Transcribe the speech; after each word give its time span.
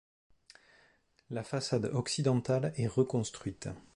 La 1.29 1.43
façade 1.43 1.85
occidentale 1.93 2.73
est 2.75 2.87
reconstruite. 2.87 3.67